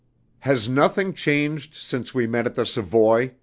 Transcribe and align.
"Has 0.39 0.67
nothing 0.67 1.13
changed 1.13 1.75
since 1.75 2.11
we 2.11 2.25
met 2.25 2.47
at 2.47 2.55
the 2.55 2.65
Savoy?" 2.65 3.33